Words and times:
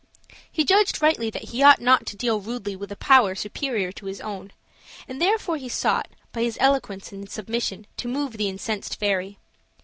He 0.51 0.63
judged 0.63 0.99
rightly 0.99 1.29
that 1.29 1.49
he 1.49 1.61
ought 1.61 1.79
not 1.79 2.07
to 2.07 2.15
deal 2.15 2.41
rudely 2.41 2.75
with 2.75 2.91
a 2.91 2.95
power 2.95 3.35
superior 3.35 3.91
to 3.91 4.07
his 4.07 4.19
own, 4.19 4.51
and 5.07 5.21
therefore 5.21 5.57
he 5.57 5.69
sought, 5.69 6.07
by 6.31 6.41
his 6.41 6.57
eloquence 6.59 7.11
and 7.11 7.29
submission, 7.29 7.85
to 7.97 8.07
move 8.07 8.31
the 8.33 8.49
incensed 8.49 8.99
fairy. 8.99 9.37